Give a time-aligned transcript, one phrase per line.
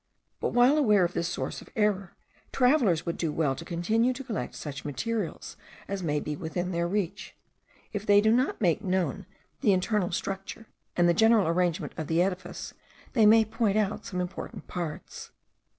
[0.39, 2.15] But, while aware of this source of error,
[2.51, 6.87] travellers would do well to continue to collect such materials as may be within their
[6.87, 7.35] reach.
[7.93, 9.27] If they do not make known
[9.59, 10.65] the internal structure,
[10.97, 12.73] and general arrangement of the edifice,
[13.13, 15.29] they may point out some important parts.